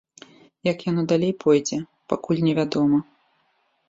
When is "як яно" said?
0.71-1.01